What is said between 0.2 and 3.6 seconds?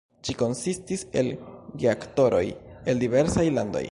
Ĝi konsistis el geaktoroj el diversaj